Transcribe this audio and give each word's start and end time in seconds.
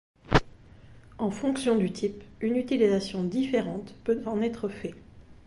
En 1.19 1.29
fonction 1.29 1.75
du 1.77 1.91
type, 1.93 2.23
une 2.39 2.55
utilisation 2.55 3.23
différente 3.23 3.93
peut 4.03 4.23
en 4.25 4.41
être 4.41 4.67
fait. 4.67 4.95